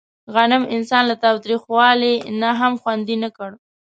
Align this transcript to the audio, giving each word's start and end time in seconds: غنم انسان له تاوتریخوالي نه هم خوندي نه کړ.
غنم 0.33 0.63
انسان 0.75 1.03
له 1.09 1.15
تاوتریخوالي 1.23 2.15
نه 2.41 2.49
هم 2.59 2.73
خوندي 2.81 3.15
نه 3.23 3.29
کړ. 3.37 3.49